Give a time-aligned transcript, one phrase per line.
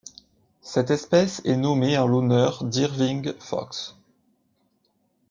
[0.63, 3.95] Cette espèce est nommée en l'honneur d'Irving Fox.